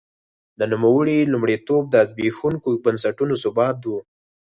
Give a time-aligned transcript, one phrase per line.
[0.59, 3.91] د نوموړي لومړیتوب د زبېښونکو بنسټونو ثبات و.